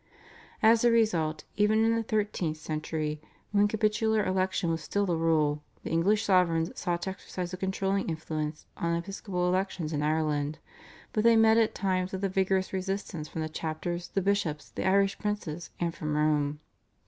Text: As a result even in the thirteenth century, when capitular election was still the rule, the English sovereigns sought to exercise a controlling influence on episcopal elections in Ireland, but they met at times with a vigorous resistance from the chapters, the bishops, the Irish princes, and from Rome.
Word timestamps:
As 0.63 0.83
a 0.83 0.89
result 0.89 1.43
even 1.57 1.85
in 1.85 1.95
the 1.95 2.01
thirteenth 2.01 2.57
century, 2.57 3.21
when 3.51 3.67
capitular 3.67 4.25
election 4.25 4.71
was 4.71 4.81
still 4.81 5.05
the 5.05 5.15
rule, 5.15 5.61
the 5.83 5.91
English 5.91 6.23
sovereigns 6.23 6.71
sought 6.75 7.03
to 7.03 7.11
exercise 7.11 7.53
a 7.53 7.57
controlling 7.57 8.09
influence 8.09 8.65
on 8.77 8.95
episcopal 8.95 9.47
elections 9.47 9.93
in 9.93 10.01
Ireland, 10.01 10.57
but 11.13 11.23
they 11.23 11.35
met 11.35 11.57
at 11.57 11.75
times 11.75 12.13
with 12.13 12.23
a 12.23 12.29
vigorous 12.29 12.73
resistance 12.73 13.27
from 13.29 13.41
the 13.41 13.47
chapters, 13.49 14.07
the 14.07 14.23
bishops, 14.23 14.71
the 14.71 14.87
Irish 14.87 15.19
princes, 15.19 15.69
and 15.79 15.93
from 15.93 16.17
Rome. 16.17 16.61